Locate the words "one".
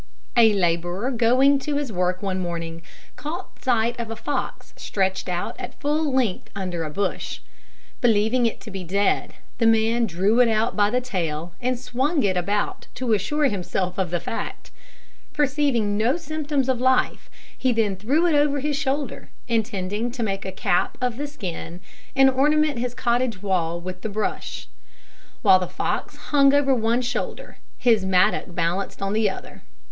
2.23-2.39, 26.73-27.03